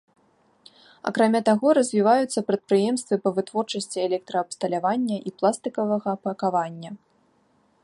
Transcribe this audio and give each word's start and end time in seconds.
Акрамя 1.09 1.41
таго, 1.49 1.67
развіваюцца 1.79 2.43
прадпрыемствы 2.47 3.15
па 3.25 3.29
вытворчасці 3.37 3.97
электраабсталявання 4.07 5.17
і 5.31 5.37
пластыкавага 5.43 6.11
пакавання. 6.29 6.91